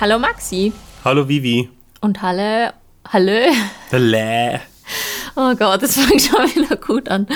[0.00, 0.72] Hallo Maxi.
[1.04, 1.68] Hallo Vivi.
[2.00, 2.72] Und Halle.
[3.12, 3.52] Hallo.
[3.92, 4.58] Hallo.
[5.36, 7.26] Oh Gott, das fängt schon wieder gut an.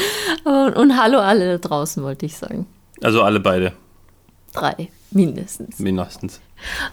[0.45, 2.67] Und, und hallo alle da draußen, wollte ich sagen.
[3.03, 3.73] Also alle beide,
[4.53, 5.79] Drei, mindestens.
[5.79, 6.41] mindestens.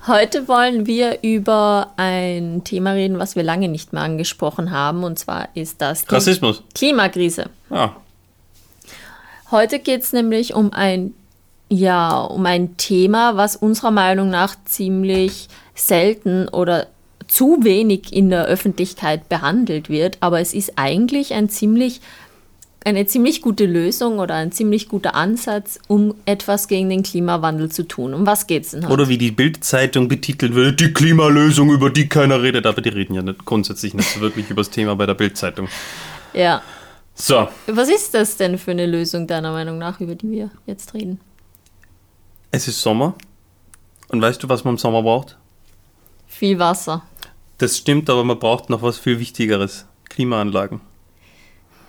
[0.07, 5.03] Heute wollen wir über ein Thema reden, was wir lange nicht mehr angesprochen haben.
[5.03, 6.63] Und zwar ist das Rassismus.
[6.73, 7.49] Klimakrise.
[7.69, 7.91] Ah,
[9.51, 11.13] Heute geht es nämlich um ein,
[11.69, 16.87] ja, um ein Thema, was unserer Meinung nach ziemlich selten oder
[17.27, 20.17] zu wenig in der Öffentlichkeit behandelt wird.
[20.19, 22.01] Aber es ist eigentlich ein ziemlich,
[22.83, 27.87] eine ziemlich gute Lösung oder ein ziemlich guter Ansatz, um etwas gegen den Klimawandel zu
[27.87, 28.15] tun.
[28.15, 28.93] Um was geht es denn heute?
[28.93, 32.65] oder wie die Bild-Zeitung betitelt wird, die Klimalösung, über die keiner redet.
[32.65, 35.67] Aber die reden ja nicht, grundsätzlich nicht so wirklich über das Thema bei der Bild-Zeitung.
[36.33, 36.63] Ja.
[37.13, 40.93] So, Was ist das denn für eine Lösung deiner Meinung nach, über die wir jetzt
[40.93, 41.19] reden?
[42.51, 43.15] Es ist Sommer.
[44.09, 45.37] Und weißt du, was man im Sommer braucht?
[46.27, 47.03] Viel Wasser.
[47.57, 49.85] Das stimmt, aber man braucht noch was viel Wichtigeres.
[50.09, 50.81] Klimaanlagen.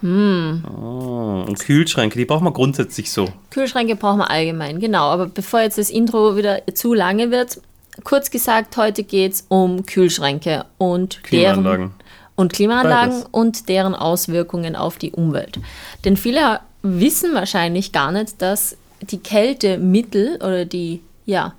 [0.01, 0.65] Hm.
[0.67, 3.29] Oh, und Kühlschränke, die braucht man grundsätzlich so.
[3.51, 5.05] Kühlschränke brauchen wir allgemein, genau.
[5.05, 7.61] Aber bevor jetzt das Intro wieder zu lange wird,
[8.05, 11.65] kurz gesagt, heute geht es um Kühlschränke und Klimaanlagen.
[11.65, 11.95] deren
[12.37, 13.29] und Klimaanlagen Beides.
[13.31, 15.61] und deren Auswirkungen auf die Umwelt.
[16.05, 21.55] Denn viele wissen wahrscheinlich gar nicht, dass die Kältemittel oder die, ja,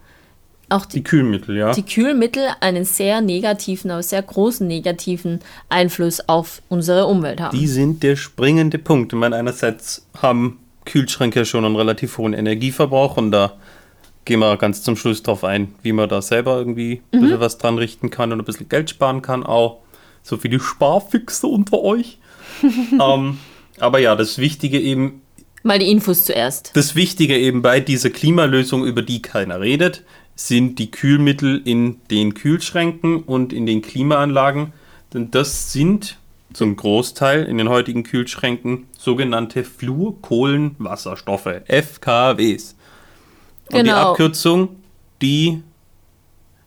[0.69, 1.73] auch die, Die Kühlmittel, ja.
[1.73, 7.57] die Kühlmittel einen sehr negativen, aber sehr großen negativen Einfluss auf unsere Umwelt haben.
[7.57, 9.11] Die sind der springende Punkt.
[9.11, 13.53] Ich meine, einerseits haben Kühlschränke schon einen relativ hohen Energieverbrauch und da
[14.25, 17.57] gehen wir ganz zum Schluss drauf ein, wie man da selber irgendwie ein bisschen was
[17.57, 19.79] dran richten kann und ein bisschen Geld sparen kann auch.
[20.23, 22.19] So für die Sparfüchse unter euch.
[22.63, 23.39] ähm,
[23.79, 25.20] aber ja, das Wichtige eben,
[25.63, 26.71] Mal die Infos zuerst.
[26.75, 30.03] das Wichtige eben bei dieser Klimalösung, über die keiner redet,
[30.35, 34.73] sind die Kühlmittel in den Kühlschränken und in den Klimaanlagen.
[35.13, 36.17] Denn das sind
[36.53, 42.75] zum Großteil in den heutigen Kühlschränken sogenannte Fluorkohlenwasserstoffe, FKWs.
[43.71, 44.11] Und die Genau.
[44.11, 44.69] Abkürzung,
[45.21, 45.61] die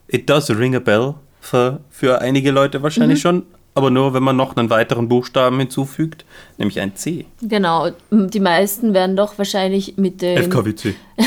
[0.07, 3.43] It does ring a bell für, für einige Leute wahrscheinlich schon,
[3.75, 6.23] aber nur wenn man noch einen weiteren Buchstaben hinzufügt,
[6.57, 7.25] nämlich ein C.
[7.41, 10.95] Genau, die meisten werden doch wahrscheinlich mit dem FKWC.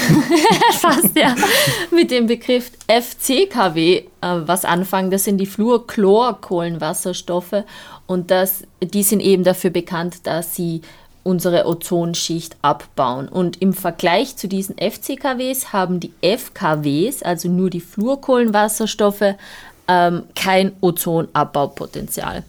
[0.81, 1.35] fast ja
[1.91, 5.11] mit dem Begriff FCKW äh, was anfangen.
[5.11, 7.65] Das sind die Fluorchlorkohlenwasserstoffe
[8.07, 10.81] und das, die sind eben dafür bekannt, dass sie
[11.29, 13.29] unsere Ozonschicht abbauen.
[13.29, 19.35] Und im Vergleich zu diesen FCKWs haben die FKWs, also nur die Fluorkohlenwasserstoffe,
[19.89, 22.45] ähm, kein Ozonabbaupotenzial.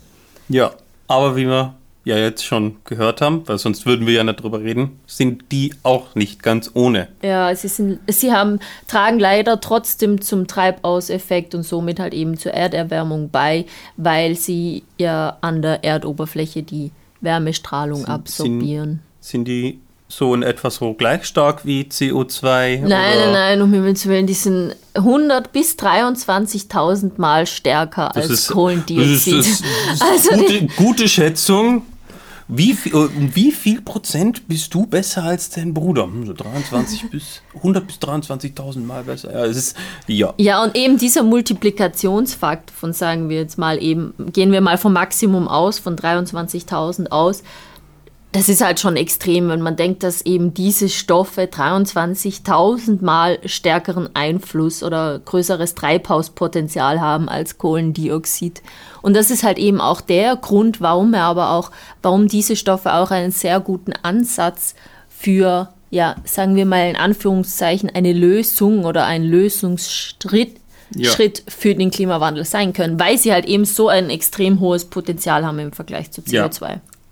[0.50, 0.72] Ja,
[1.07, 4.61] aber wie wir ja jetzt schon gehört haben, weil sonst würden wir ja nicht drüber
[4.61, 7.07] reden, sind die auch nicht ganz ohne.
[7.22, 12.53] Ja, sie, sind, sie haben, tragen leider trotzdem zum Treibhauseffekt und somit halt eben zur
[12.53, 13.66] Erderwärmung bei,
[13.97, 19.01] weil sie ja an der Erdoberfläche die Wärmestrahlung absorbieren.
[19.19, 19.79] Sind die
[20.11, 22.79] so in etwa so gleich stark wie CO2?
[22.79, 22.91] Nein, oder?
[22.91, 28.49] nein, nein, um Himmels Willen, die sind 100 bis 23.000 Mal stärker als Das ist,
[28.49, 29.37] Kohlendioxid.
[29.37, 31.83] Das ist, das ist Also gute, gute Schätzung.
[32.51, 36.05] Wie viel, um wie viel Prozent bist du besser als dein Bruder?
[36.05, 39.31] Hm, So 23 bis 100 bis 23.000 Mal besser.
[39.31, 39.77] Ja, es ist
[40.07, 40.33] ja.
[40.37, 44.93] Ja, und eben dieser Multiplikationsfakt von, sagen wir jetzt mal eben, gehen wir mal vom
[44.93, 47.43] Maximum aus, von 23.000 aus,
[48.31, 54.09] das ist halt schon extrem, wenn man denkt, dass eben diese Stoffe 23.000 Mal stärkeren
[54.16, 58.62] Einfluss oder größeres Treibhauspotenzial haben als Kohlendioxid.
[59.01, 61.72] Und das ist halt eben auch der Grund, warum er aber auch,
[62.03, 64.75] warum diese Stoffe auch einen sehr guten Ansatz
[65.09, 70.57] für, ja, sagen wir mal in Anführungszeichen, eine Lösung oder ein Lösungsschritt
[70.95, 71.12] Ja.
[71.12, 75.45] Schritt für den Klimawandel sein können, weil sie halt eben so ein extrem hohes Potenzial
[75.45, 76.50] haben im Vergleich zu Ja.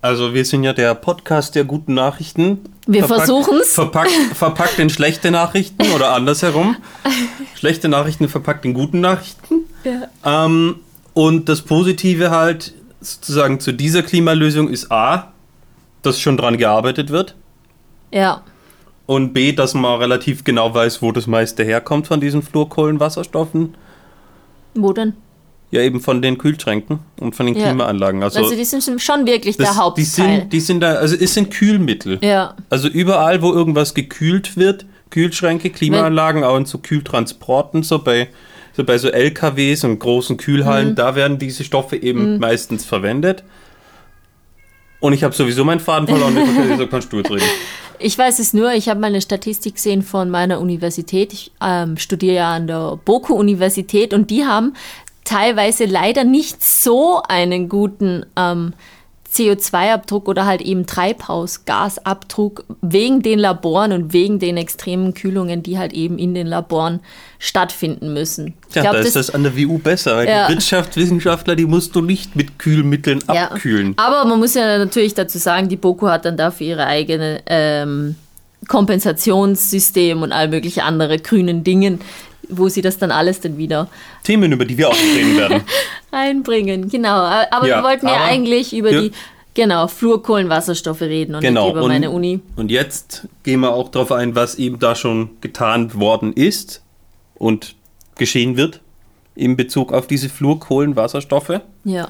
[0.07, 0.18] CO2.
[0.18, 2.59] Also wir sind ja der Podcast der guten Nachrichten.
[2.88, 3.73] Wir versuchen's.
[3.73, 6.77] Verpackt, verpackt in schlechte Nachrichten oder andersherum.
[7.56, 9.65] schlechte Nachrichten verpackt in guten Nachrichten.
[10.24, 10.75] Ähm,
[11.13, 15.31] und das Positive halt sozusagen zu dieser Klimalösung ist A,
[16.01, 17.36] dass schon dran gearbeitet wird.
[18.12, 18.44] Ja,
[19.06, 23.75] Und B, dass man relativ genau weiß, wo das meiste herkommt von diesen Fluorkohlenwasserstoffen.
[24.75, 25.13] wo denn?
[25.69, 27.65] Ja, eben von den Kühlschränken und von den Ja.
[27.65, 28.23] Klimaanlagen.
[28.23, 30.03] Also, Also, die sind schon wirklich das, der Hauptteil.
[30.05, 32.19] die sind, die sind da, also es sind Kühlmittel.
[32.21, 38.29] ja, Also überall, wo irgendwas gekühlt wird, Kühlschränke, Klimaanlagen, auch in so Kühltransporten, so bei
[38.77, 43.43] so, bei so LKWs und großen Kühlhallen, da werden diese Stoffe eben meistens verwendet.
[44.99, 46.35] Und ich habe sowieso meinen Faden verloren,
[46.69, 47.43] deshalb kannst du jetzt reden.
[47.99, 51.33] Ich weiß es nur, ich habe mal eine Statistik gesehen von meiner Universität.
[51.33, 54.73] Ich ähm, studiere ja an der Boku-Universität und die haben
[55.27, 58.74] teilweise leider nicht so einen guten ähm,
[59.33, 65.94] CO2-Abdruck oder halt eben Treibhausgasabdruck wegen den Laboren und wegen den extremen Kühlungen, die halt
[65.94, 67.01] eben in den Laboren
[67.38, 68.53] stattfinden müssen.
[68.74, 70.47] Ja, glaub, da ist das, das, an der WU besser, ja.
[70.47, 73.50] die Wirtschaftswissenschaftler, die musst du nicht mit Kühlmitteln ja.
[73.50, 73.94] abkühlen.
[73.97, 78.15] Aber man muss ja natürlich dazu sagen, die BOKU hat dann dafür ihre eigene ähm,
[78.68, 82.00] Kompensationssystem und all mögliche andere grünen Dingen,
[82.49, 83.89] wo sie das dann alles dann wieder.
[84.23, 85.61] Themen, über die wir auch reden werden.
[86.11, 87.15] einbringen, genau.
[87.15, 89.01] Aber ja, wir wollten ja eigentlich über ja.
[89.01, 89.11] die
[89.53, 92.39] genau, Fluorkohlenwasserstoffe reden und genau, nicht über und, meine Uni.
[92.55, 96.81] Und jetzt gehen wir auch darauf ein, was eben da schon getan worden ist
[97.35, 97.75] und
[98.15, 98.81] geschehen wird
[99.35, 101.61] in Bezug auf diese Fluorkohlenwasserstoffe.
[101.83, 102.09] Ja,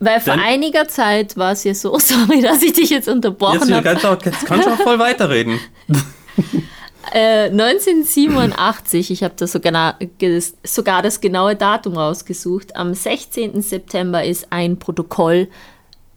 [0.00, 3.72] weil vor Denn, einiger Zeit war es ja so, sorry, dass ich dich jetzt unterbrochen
[3.72, 3.88] habe.
[3.88, 5.58] Jetzt, jetzt kannst du auch voll weiterreden.
[7.14, 9.98] 1987, äh, ich habe da sogar,
[10.64, 13.62] sogar das genaue Datum rausgesucht, am 16.
[13.62, 15.48] September ist ein Protokoll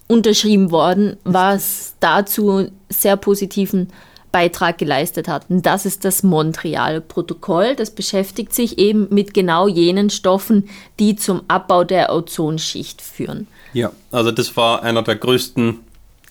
[0.07, 3.89] unterschrieben worden, was dazu sehr positiven
[4.31, 5.45] Beitrag geleistet hat.
[5.49, 7.75] Und das ist das Montreal-Protokoll.
[7.75, 13.47] Das beschäftigt sich eben mit genau jenen Stoffen, die zum Abbau der Ozonschicht führen.
[13.73, 15.79] Ja, also das war einer der größten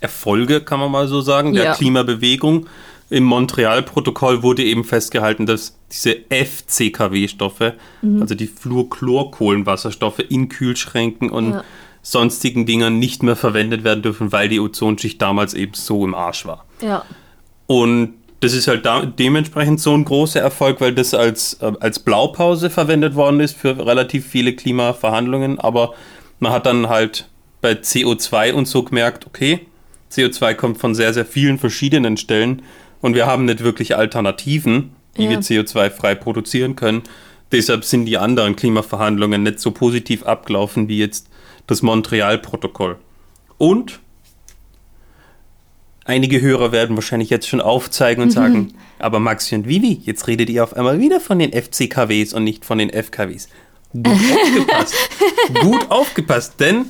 [0.00, 1.74] Erfolge, kann man mal so sagen, der ja.
[1.74, 2.66] Klimabewegung.
[3.08, 8.22] Im Montreal-Protokoll wurde eben festgehalten, dass diese FCKW-Stoffe, mhm.
[8.22, 11.64] also die Fluorchlorkohlenwasserstoffe in Kühlschränken und ja.
[12.02, 16.46] sonstigen Dingern nicht mehr verwendet werden dürfen, weil die Ozonschicht damals eben so im Arsch
[16.46, 16.64] war.
[16.80, 17.04] Ja.
[17.68, 22.00] Und das ist halt da, dementsprechend so ein großer Erfolg, weil das als, äh, als
[22.00, 25.58] Blaupause verwendet worden ist für relativ viele Klimaverhandlungen.
[25.58, 25.94] Aber
[26.38, 27.28] man hat dann halt
[27.60, 29.66] bei CO2 und so gemerkt, okay,
[30.12, 32.62] CO2 kommt von sehr, sehr vielen verschiedenen Stellen
[33.06, 35.30] und wir haben nicht wirklich Alternativen, wie ja.
[35.30, 37.02] wir CO2 frei produzieren können.
[37.52, 41.28] Deshalb sind die anderen Klimaverhandlungen nicht so positiv abgelaufen wie jetzt
[41.68, 42.96] das Montreal-Protokoll.
[43.58, 44.00] Und
[46.04, 48.32] einige Hörer werden wahrscheinlich jetzt schon aufzeigen und mhm.
[48.32, 52.42] sagen, aber Maxi und Vivi, jetzt redet ihr auf einmal wieder von den FCKWs und
[52.42, 53.48] nicht von den FKWs.
[53.92, 54.08] Gut
[54.42, 54.94] aufgepasst.
[55.60, 56.86] Gut aufgepasst, denn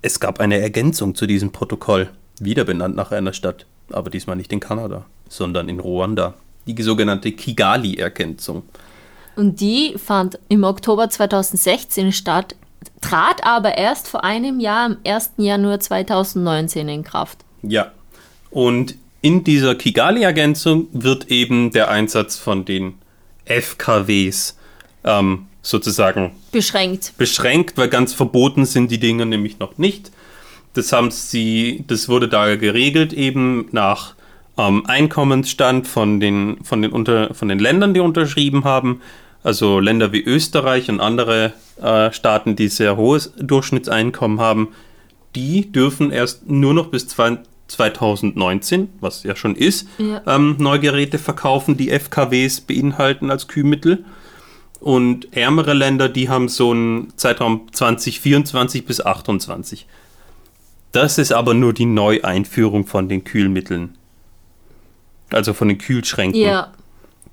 [0.00, 2.08] es gab eine Ergänzung zu diesem Protokoll,
[2.40, 6.34] wieder benannt nach einer Stadt aber diesmal nicht in Kanada, sondern in Ruanda.
[6.66, 8.62] Die sogenannte Kigali-Ergänzung.
[9.34, 12.54] Und die fand im Oktober 2016 statt,
[13.00, 15.32] trat aber erst vor einem Jahr, am 1.
[15.38, 17.38] Januar 2019 in Kraft.
[17.62, 17.92] Ja,
[18.50, 22.94] und in dieser Kigali-Ergänzung wird eben der Einsatz von den
[23.44, 24.56] FKWs
[25.04, 27.12] ähm, sozusagen beschränkt.
[27.16, 30.10] Beschränkt, weil ganz verboten sind die Dinge nämlich noch nicht.
[30.74, 34.14] Das haben sie, das wurde da geregelt eben nach
[34.56, 39.00] ähm, Einkommensstand von den, von, den unter, von den Ländern, die unterschrieben haben.
[39.42, 44.68] Also Länder wie Österreich und andere äh, Staaten, die sehr hohes Durchschnittseinkommen haben,
[45.34, 50.22] die dürfen erst nur noch bis 2019, was ja schon ist, ja.
[50.26, 54.04] Ähm, Neugeräte verkaufen, die FKWs beinhalten als Kühlmittel.
[54.78, 59.86] Und ärmere Länder, die haben so einen Zeitraum 2024 bis 2028.
[60.92, 63.96] Das ist aber nur die Neueinführung von den Kühlmitteln.
[65.30, 66.40] Also von den Kühlschränken.
[66.40, 66.72] Ja.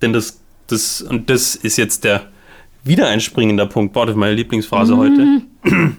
[0.01, 2.27] Denn das, das, und das ist jetzt der
[2.83, 3.93] wieder ein springender Punkt.
[3.93, 4.97] Boah, das ist meine Lieblingsphrase mhm.
[4.97, 5.41] heute.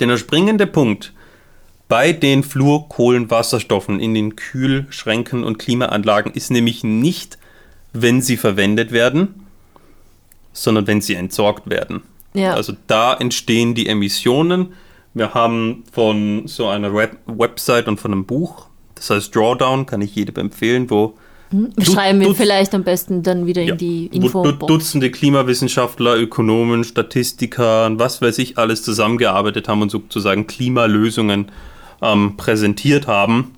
[0.00, 1.12] Denn der springende Punkt
[1.88, 7.36] bei den Fluorkohlenwasserstoffen in den Kühlschränken und Klimaanlagen ist nämlich nicht,
[7.92, 9.46] wenn sie verwendet werden,
[10.52, 12.02] sondern wenn sie entsorgt werden.
[12.32, 12.54] Ja.
[12.54, 14.74] Also da entstehen die Emissionen
[15.14, 20.02] wir haben von so einer Web Website und von einem Buch, das heißt Drawdown, kann
[20.02, 21.14] ich jedem empfehlen, wo
[21.50, 21.72] hm?
[21.82, 24.44] Schreiben wir vielleicht am besten dann wieder ja, in die Info.
[24.44, 31.46] Wo Dutzende Klimawissenschaftler, Ökonomen, Statistiker und was weiß ich alles zusammengearbeitet haben und sozusagen Klimalösungen
[32.02, 33.52] ähm, präsentiert haben.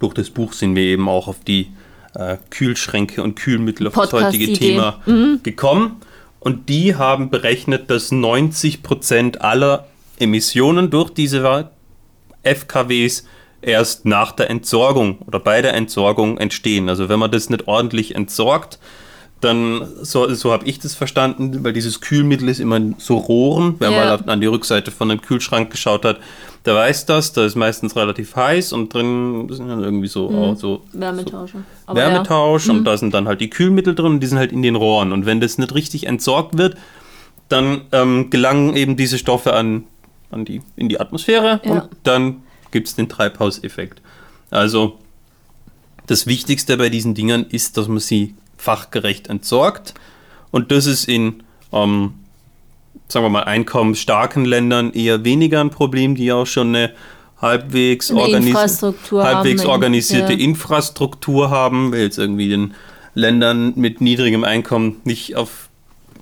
[0.00, 1.68] Durch das Buch sind wir eben auch auf die
[2.14, 5.40] äh, Kühlschränke und Kühlmittel, auf das heutige Thema mhm.
[5.44, 5.96] gekommen.
[6.40, 9.86] Und die haben berechnet, dass 90 Prozent aller
[10.20, 11.70] Emissionen durch diese
[12.42, 13.24] FKWs
[13.60, 16.88] erst nach der Entsorgung oder bei der Entsorgung entstehen.
[16.88, 18.78] Also wenn man das nicht ordentlich entsorgt,
[19.40, 23.76] dann, so, so habe ich das verstanden, weil dieses Kühlmittel ist immer so Rohren.
[23.78, 24.16] Wer ja.
[24.16, 26.18] mal an die Rückseite von einem Kühlschrank geschaut hat,
[26.64, 27.32] der weiß das.
[27.32, 30.56] Da ist meistens relativ heiß und drin sind dann irgendwie so, mhm.
[30.56, 31.58] so Wärmetausche.
[31.86, 32.72] So Wärmetausch ja.
[32.72, 32.84] und mhm.
[32.84, 35.12] da sind dann halt die Kühlmittel drin und die sind halt in den Rohren.
[35.12, 36.76] Und wenn das nicht richtig entsorgt wird,
[37.48, 39.84] dann ähm, gelangen eben diese Stoffe an
[40.30, 41.70] an die, in die Atmosphäre ja.
[41.72, 44.00] und dann gibt es den Treibhauseffekt.
[44.50, 44.98] Also
[46.06, 49.94] Das Wichtigste bei diesen Dingern ist, dass man sie fachgerecht entsorgt.
[50.50, 52.14] Und das ist in, ähm,
[53.08, 56.92] sagen wir mal, einkommensstarken Ländern eher weniger ein Problem, die auch schon eine
[57.40, 60.38] halbwegs, Eine organisi Infrastruktur halbwegs haben, organisierte ja.
[60.38, 62.74] Infrastruktur haben, weil jetzt irgendwie den
[63.14, 65.68] Ländern mit niedrigem Einkommen nicht auf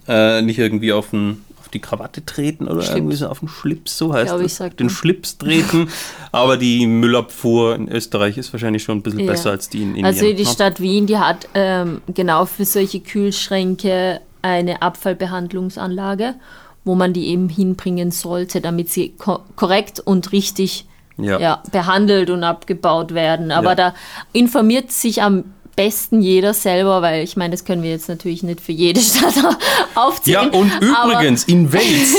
[0.09, 2.97] äh, nicht irgendwie auf, den, auf die Krawatte treten oder Schlips.
[2.97, 4.89] irgendwie so auf den Schlips, so heißt sagt Den.
[4.89, 5.89] Schlips treten.
[6.33, 9.33] Aber die Müllabfuhr in Österreich ist wahrscheinlich schon ein bisschen Ja.
[9.33, 10.05] besser als die in Indien.
[10.07, 10.47] Also die?
[10.47, 16.35] Stadt Wien, die hat ähm, genau für solche Kühlschränke eine Abfallbehandlungsanlage,
[16.85, 20.87] wo man die eben hinbringen sollte, damit sie ko korrekt und richtig
[21.19, 21.41] Ja.
[21.41, 21.63] ja.
[21.73, 23.51] behandelt und abgebaut werden.
[23.51, 23.75] Aber Ja.
[23.75, 23.95] da
[24.33, 25.45] informiert sich am
[25.77, 29.35] besten jeder selber, weil ich meine, das können wir jetzt natürlich nicht für jede Stadt
[29.95, 30.33] aufziehen.
[30.35, 32.17] Ja, und übrigens, in Wales.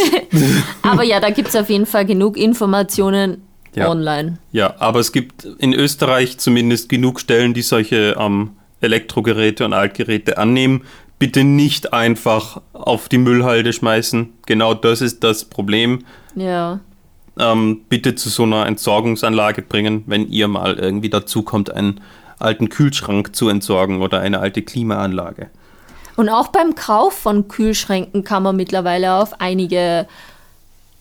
[0.84, 3.42] Aber, aber ja, da gibt es auf jeden Fall genug Informationen
[3.76, 3.90] Ja.
[3.90, 4.38] online.
[4.52, 10.38] Ja, aber es gibt in Österreich zumindest genug Stellen, die solche ähm, Elektrogeräte und Altgeräte
[10.38, 10.84] annehmen.
[11.20, 14.30] Bitte nicht einfach auf die Müllhalde schmeißen.
[14.46, 16.06] Genau das ist das Problem.
[16.36, 16.80] Ja.
[17.40, 22.02] Ähm, bitte zu so einer Entsorgungsanlage bringen, wenn ihr mal irgendwie dazu kommt, einen
[22.40, 25.50] alten Kühlschrank zu entsorgen oder eine alte Klimaanlage.
[26.16, 30.08] Und auch beim Kauf von Kühlschränken kann man mittlerweile auf einige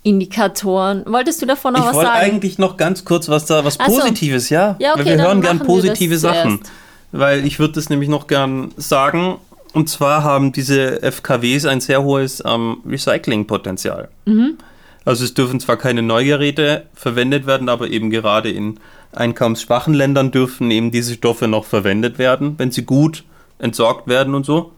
[0.02, 1.02] Indikatoren.
[1.06, 2.20] Wolltest du davon noch Ich was wollte sagen?
[2.20, 3.84] eigentlich noch ganz kurz was da, was so.
[3.84, 4.76] Positives, ja.
[4.78, 6.58] Ja, okay, Weil wir hören gern positive Sachen.
[6.58, 6.72] zuerst.
[7.12, 9.38] Weil ich würde das nämlich noch gern sagen.
[9.72, 14.08] Und zwar haben diese FKWs ein sehr hohes ähm, Recyclingpotenzial.
[14.26, 14.58] Mhm.
[15.04, 18.78] Also es dürfen zwar keine Neugeräte verwendet werden, aber eben gerade in
[19.16, 23.24] einkommensschwachen Ländern dürfen eben diese Stoffe noch verwendet werden, wenn sie gut
[23.58, 24.72] entsorgt werden und so.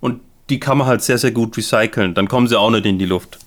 [0.00, 2.14] Und die kann man halt sehr, sehr gut recyceln.
[2.14, 3.38] Dann kommen sie auch nicht in die Luft.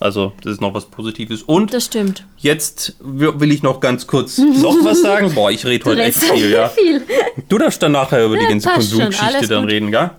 [0.00, 1.42] Also das ist noch was Positives.
[1.42, 2.26] Und Das stimmt.
[2.36, 5.32] Jetzt wi- will ich noch ganz kurz noch was sagen.
[5.34, 6.68] Boah, ich rede heute echt viel, ja.
[6.70, 7.02] viel.
[7.48, 9.70] Du darfst dann nachher über die Ja, ganze passt schon, Konsumgeschichte dann gut.
[9.72, 10.10] reden, gell?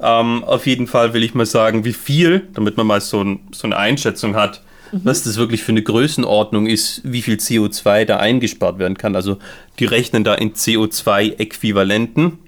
[0.00, 3.40] Ähm, auf jeden Fall will ich mal sagen, wie viel, damit man mal so, ein,
[3.52, 4.60] so eine Einschätzung hat,
[4.92, 5.00] Mhm.
[5.04, 9.16] was das wirklich für eine Größenordnung ist, wie viel CO2 da eingespart werden kann.
[9.16, 9.38] Also
[9.78, 12.38] die rechnen da in CO2-Äquivalenten.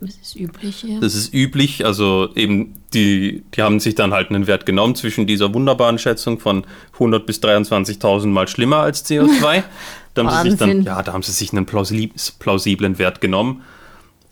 [0.00, 1.00] Das ist üblich, ja.
[1.00, 5.26] Das ist üblich, also eben die, die haben sich dann halt einen Wert genommen zwischen
[5.26, 9.62] dieser wunderbaren Schätzung von 100 bis 23.000 mal schlimmer als CO2.
[10.14, 13.62] Da haben sie sich dann, ja, da haben sie sich einen plausib- plausiblen Wert genommen.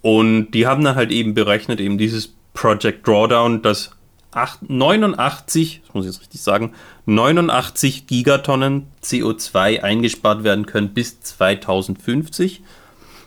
[0.01, 3.91] Und die haben dann halt eben berechnet, eben dieses Project Drawdown, dass
[4.33, 6.73] acht- 89, das muss ich jetzt richtig sagen,
[7.07, 12.63] 89 Gigatonnen CO2 eingespart werden können bis 2050,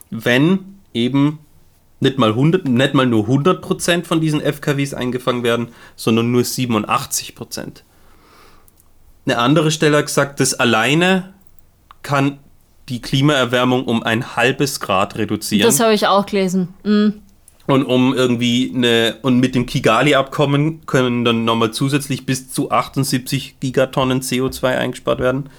[0.10, 1.40] wenn eben
[2.00, 7.84] nicht mal, 100, nicht mal nur 100% von diesen FKWs eingefangen werden, sondern nur 87%.
[9.26, 11.34] Eine andere Stelle hat gesagt, das alleine
[12.04, 12.38] kann
[12.90, 15.66] die Klimaerwärmung um ein halbes Grad reduzieren.
[15.68, 16.74] Das habe ich auch gelesen.
[16.84, 17.22] Mhm.
[17.68, 23.60] Und um irgendwie eine, und mit dem Kigali-Abkommen können dann nochmal zusätzlich bis zu 78
[23.60, 25.50] Gigatonnen CO2 eingespart werden.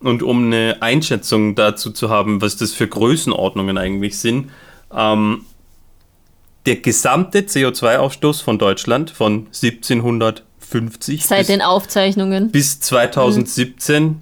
[0.00, 4.50] Und um eine Einschätzung dazu zu haben, was das für Größenordnungen eigentlich sind,
[4.94, 5.46] ähm,
[6.66, 12.50] der gesamte CO2-Ausstoß von Deutschland von 1750 Seit bis, den Aufzeichnungen.
[12.50, 14.20] bis 2017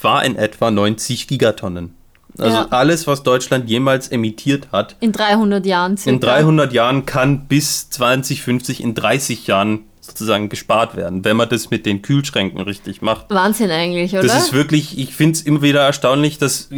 [0.00, 1.94] war in etwa 90 Gigatonnen.
[2.38, 2.66] Also Ja.
[2.70, 6.14] alles, was Deutschland jemals emittiert hat, In 300 Jahren circa.
[6.14, 11.70] in 300 Jahren kann bis 2050 in 30 Jahren sozusagen gespart werden, wenn man das
[11.70, 13.26] mit den Kühlschränken richtig macht.
[13.30, 14.22] Wahnsinn eigentlich, oder?
[14.22, 16.68] Das ist wirklich, ich finde es immer wieder erstaunlich, dass,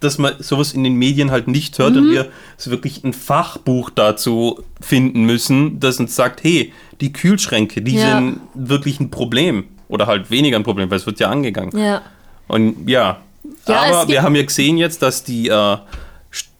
[0.00, 2.28] dass man sowas in den Medien halt nicht hört und wir
[2.66, 8.16] wirklich ein Fachbuch dazu finden müssen, das uns sagt, hey, die Kühlschränke, die Ja.
[8.16, 9.64] sind wirklich ein Problem.
[9.88, 11.76] Oder halt weniger ein Problem, weil es wird ja angegangen.
[11.76, 12.02] ja.
[12.46, 13.18] Und ja,
[13.66, 15.76] Ja, aber wir haben ja gesehen jetzt, dass die äh,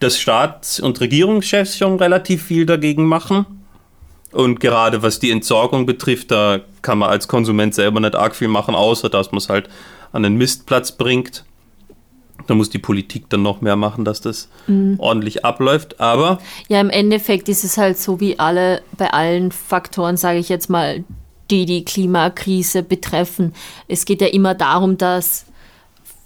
[0.01, 3.47] das Staats- und Regierungschefs schon relativ viel dagegen machen.
[4.33, 8.49] Und gerade was die Entsorgung betrifft, da kann man als Konsument selber nicht arg viel
[8.49, 9.69] machen, außer dass man es halt
[10.13, 11.45] an den Mistplatz bringt.
[12.47, 14.97] Da muss die Politik dann noch mehr machen, dass das Mhm.
[14.99, 15.99] ordentlich abläuft.
[16.01, 20.49] Aber Ja, im Endeffekt ist es halt so wie alle, bei allen Faktoren, sage ich
[20.49, 21.05] jetzt mal,
[21.51, 23.55] die die Klimakrise betreffen.
[23.89, 25.47] Es geht ja immer darum, dass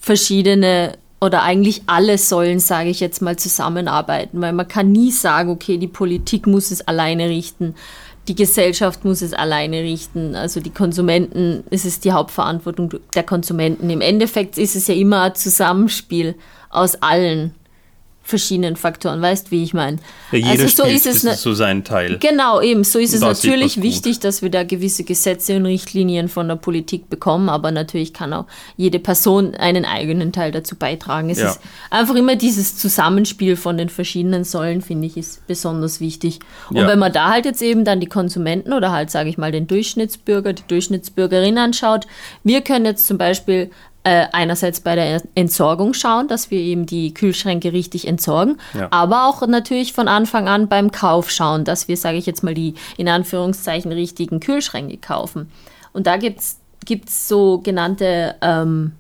[0.03, 5.51] verschiedene oder eigentlich alle Säulen, sage ich jetzt mal, zusammenarbeiten, weil man kann nie sagen,
[5.51, 7.77] okay, die Politik muss es alleine richten,
[8.27, 13.89] die Gesellschaft muss es alleine richten, also die Konsumenten, es ist die Hauptverantwortung der Konsumenten.
[13.89, 16.35] Im Endeffekt ist es ja immer ein Zusammenspiel
[16.71, 17.55] aus allen
[18.23, 19.21] verschiedenen Faktoren.
[19.21, 19.99] Weißt wie ich meine?
[20.31, 22.19] Ja, jeder also so ist es ist so sein Teil.
[22.19, 22.85] Genau, eben.
[22.85, 27.11] So ist es natürlich wichtig, dass wir da gewisse Gesetze und Richtlinien von der Politik
[27.11, 31.31] bekommen, aber natürlich kann auch jede Person einen eigenen Teil dazu beitragen.
[31.31, 31.51] Es Ja.
[31.51, 31.61] ist
[31.91, 36.39] einfach immer dieses Zusammenspiel von den verschiedenen Säulen, finde ich, ist besonders wichtig.
[36.71, 36.87] Und Ja.
[36.87, 39.67] wenn man da halt jetzt eben dann die Konsumenten oder halt, sage ich mal, den
[39.67, 42.07] Durchschnittsbürger, die Durchschnittsbürgerin anschaut,
[42.45, 43.71] wir können jetzt zum Beispiel
[44.05, 48.89] äh, einerseits bei der Entsorgung schauen, dass wir eben die Kühlschränke richtig entsorgen, Ja.
[48.91, 52.55] aber auch natürlich von Anfang an beim Kauf schauen, dass wir, sage ich jetzt mal,
[52.55, 55.51] die in Anführungszeichen richtigen Kühlschränke kaufen.
[55.93, 58.93] Und da gibt es sogenannte ähm,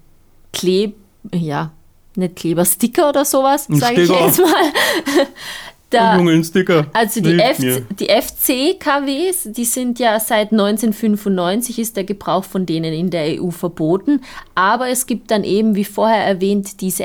[0.52, 0.94] Kleb,
[1.34, 1.70] ja,
[2.14, 5.26] nicht Klebersticker oder sowas, sage ich jetzt mal.
[5.92, 6.86] Da, Junge, ein Sticker.
[6.92, 7.58] also die, F
[7.98, 13.50] die FC-KWs, die sind ja seit 1995 ist der Gebrauch von denen in der EU
[13.50, 14.22] verboten.
[14.54, 17.04] Aber es gibt dann eben, wie vorher erwähnt, diese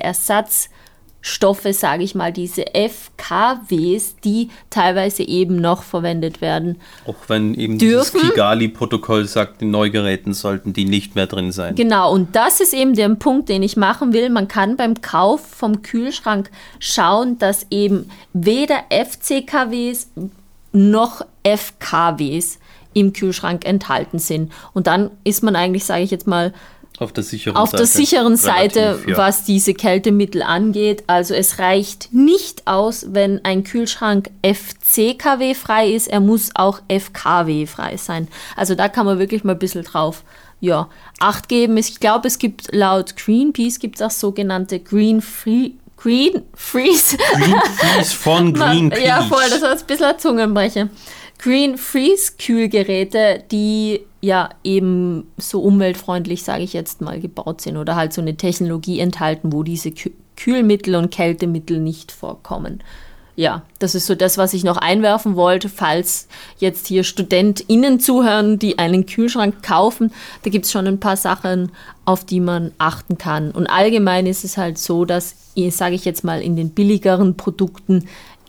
[1.22, 6.78] Ersatzstoffe, sage ich mal, diese FKWs, die teilweise eben noch verwendet werden.
[7.06, 11.76] Auch wenn eben Dürfen- dieses Kigali-Protokoll sagt, in Neugeräten sollten die nicht mehr drin sein.
[11.76, 14.30] Genau, und das ist eben der Punkt, den ich machen will.
[14.30, 20.10] Man kann beim Kauf vom Kühlschrank schauen, dass eben weder FCKWs
[20.72, 22.60] noch FKWs
[22.94, 24.52] im Kühlschrank enthalten sind.
[24.74, 26.54] Und dann ist man eigentlich, sage ich jetzt mal,
[27.00, 27.78] Auf der sicheren auf Seite.
[27.78, 29.18] der sicheren Seite, Relativ, ja.
[29.18, 31.04] was diese Kältemittel angeht.
[31.08, 37.68] Also es reicht nicht aus, wenn ein Kühlschrank FCKW frei ist, er muss auch FKW
[37.68, 38.28] frei sein.
[38.56, 40.24] Also da kann man wirklich mal ein bisschen drauf
[40.60, 40.90] ja,
[41.20, 41.78] Acht geben.
[41.78, 47.18] Ich glaube, es gibt laut Greenpeace gibt es auch sogenannte Green Free Green Freeze.
[47.34, 49.04] Greenpeace von Greenpeace.
[49.04, 50.90] Ja, voll, das war jetzt ein bisschen Zungenbrecher.
[51.40, 57.96] Green Freeze Kühlgeräte, die ja eben so umweltfreundlich, sage ich jetzt mal, gebaut sind oder
[57.96, 62.84] halt so eine Technologie enthalten, wo diese Kü Kühlmittel und Kältemittel nicht vorkommen.
[63.36, 66.28] Ja, das ist so das, was ich noch einwerfen wollte, falls
[66.58, 70.12] jetzt hier StudentInnen zuhören, die einen Kühlschrank kaufen.
[70.44, 71.72] Da gibt es schon ein paar Sachen,
[72.06, 73.52] auf die man achten kann.
[73.52, 75.36] Und allgemein ist es halt so, dass,
[75.70, 78.08] sage ich jetzt mal, in den billigeren Produkten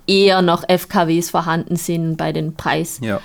[0.09, 2.17] eher noch FKWs vorhanden sind.
[2.17, 2.55] Bei den
[3.03, 3.21] ja.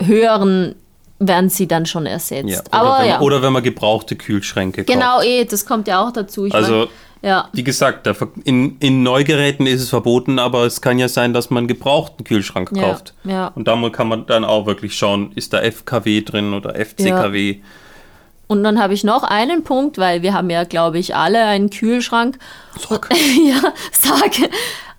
[0.00, 0.74] preishöheren
[1.18, 2.48] werden sie dann schon ersetzt.
[2.48, 2.60] Ja.
[2.60, 4.92] Oder, Aber wenn, ja, man- oder wenn man gebrauchte Kühlschränke kauft.
[4.98, 6.46] genau, eh, das kommt ja auch dazu.
[6.46, 6.88] Ich Also, mein,
[7.22, 7.48] ja.
[7.52, 8.08] wie gesagt,
[8.44, 12.24] in, in Neugeräten ist es verboten, aber es kann ja sein, dass man einen gebrauchten
[12.24, 13.14] Kühlschrank Ja, kauft.
[13.22, 13.52] ja.
[13.54, 17.58] Und damit kann man dann auch wirklich schauen, ist da FKW drin oder FCKW.
[18.48, 21.70] Und dann habe ich noch einen Punkt, weil wir haben ja, glaube ich, alle einen
[21.70, 22.38] Kühlschrank.
[22.78, 23.08] Sag.
[23.46, 24.32] ja, sag.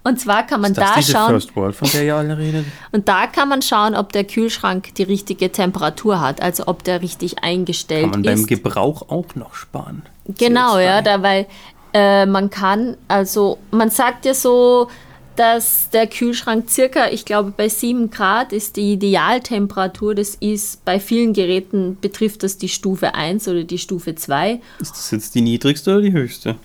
[0.04, 2.38] Und zwar kann man Ist das da diese schauen, First World, von der ihr alle
[2.38, 2.66] redet?
[2.92, 7.02] und da kann man schauen, ob der Kühlschrank die richtige Temperatur hat, also ob der
[7.02, 8.48] richtig eingestellt Kann man beim ist.
[8.48, 10.02] Gebrauch auch noch sparen.
[10.38, 10.82] Genau, CO2.
[10.84, 11.48] ja, da, weil
[11.94, 14.90] äh, man kann, also man sagt ja so,
[15.36, 20.16] dass der Kühlschrank circa, ich glaube, bei 7 Grad ist die Idealtemperatur.
[20.16, 24.60] Das ist bei vielen Geräten betrifft das die Stufe 1 oder die Stufe 2.
[24.80, 26.56] Ist das jetzt die niedrigste oder die höchste?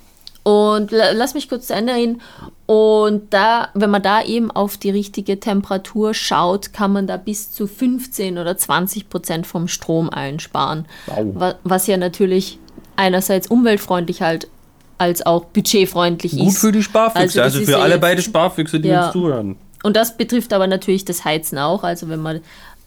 [0.42, 2.20] Und la- lass mich kurz reden.
[2.68, 7.50] Und da, wenn man da eben auf die richtige Temperatur schaut, kann man da bis
[7.50, 10.85] zu 15 oder 20 Prozent vom Strom einsparen.
[11.07, 11.26] Wow.
[11.33, 12.59] Wa- Was ja natürlich
[12.94, 14.48] einerseits umweltfreundlich halt
[14.98, 16.59] als auch budgetfreundlich Gut ist.
[16.59, 19.04] für die Sparfüchse, Also also, für ja alle jetzt- beide Sparfüchse, die Ja.
[19.04, 19.57] uns zuhören.
[19.83, 21.85] Und das betrifft aber natürlich das Heizen auch.
[21.85, 22.40] Also wenn man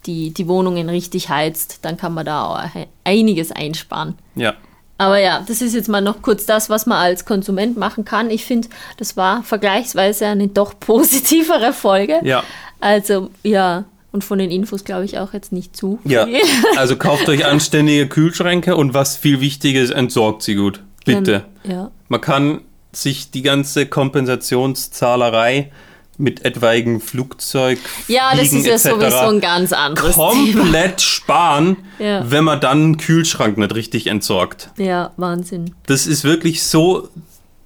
[0.05, 2.59] die, die Wohnungen richtig heizt, dann kann man da auch
[3.03, 4.13] einiges einsparen.
[4.35, 4.53] Ja.
[5.01, 8.29] Aber ja, das ist jetzt mal noch kurz das, was man als Konsument machen kann.
[8.29, 12.19] Ich finde, das war vergleichsweise eine doch positivere Folge.
[12.23, 12.43] Ja.
[12.79, 15.97] Also ja, und von den Infos glaube ich auch jetzt nicht zu.
[16.03, 16.27] Ja,
[16.77, 20.83] also kauft euch anständige Kühlschränke und was viel wichtiger ist, entsorgt sie gut.
[21.03, 21.45] Bitte.
[21.63, 21.89] Ja.
[22.07, 22.61] Man kann
[22.91, 25.71] sich die ganze Kompensationszahlerei
[26.21, 30.29] mit etwaigen Flugzeug, Ja, das ist ja sowieso ein ganz anderes Thema.
[30.29, 32.23] komplett sparen, Ja.
[32.29, 34.69] wenn man dann einen Kühlschrank nicht richtig entsorgt.
[34.77, 35.73] Ja, Wahnsinn.
[35.87, 37.09] Das ist wirklich so,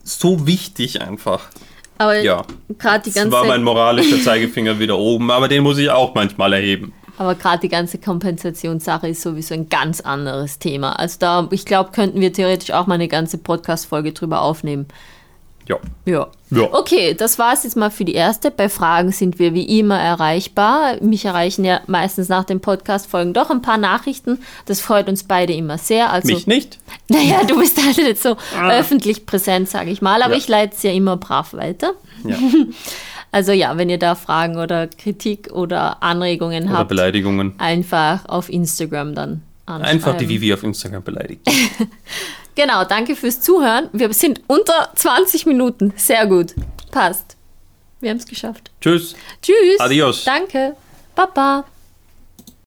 [0.03, 1.41] so wichtig einfach.
[1.97, 2.43] Aber Ja.
[2.77, 6.13] gerade die Das war ganze mein moralischer Zeigefinger wieder oben, aber den muss ich auch
[6.15, 6.93] manchmal erheben.
[7.17, 10.99] Aber gerade die ganze Kompensationssache ist sowieso ein ganz anderes Thema.
[10.99, 14.87] Also da, ich glaube, könnten wir theoretisch auch mal eine ganze Podcast-Folge drüber aufnehmen.
[15.67, 15.77] Ja.
[16.05, 16.27] Ja.
[16.51, 16.61] Ja.
[16.73, 18.51] Okay, das war es jetzt mal für die erste.
[18.51, 21.01] Bei Fragen sind wir wie immer erreichbar.
[21.01, 24.39] Mich erreichen ja meistens nach den Podcast-Folgen doch ein paar Nachrichten.
[24.67, 26.11] Das freut uns beide immer sehr.
[26.11, 26.77] Also, Mich nicht?
[27.09, 28.37] naja, du bist halt nicht so
[28.69, 30.37] öffentlich präsent, sage ich mal, aber Ja.
[30.37, 31.93] ich leite es ja immer brav weiter.
[32.23, 32.37] Ja.
[33.31, 37.53] Also ja, wenn ihr da Fragen oder Kritik oder Anregungen Oder habt, Beleidigungen.
[37.57, 39.93] einfach auf Instagram dann anschreiben.
[39.93, 41.41] Einfach die Vivi auf Instagram beleidigt.
[42.55, 43.89] Genau, danke fürs Zuhören.
[43.91, 45.93] Wir sind unter 20 Minuten.
[45.97, 46.53] Sehr gut.
[46.91, 47.35] Passt.
[47.99, 48.71] wir haben es geschafft.
[48.79, 49.15] Tschüss.
[49.41, 49.79] Tschüss.
[49.79, 50.23] Adios.
[50.23, 50.75] Danke.
[51.15, 51.65] Baba.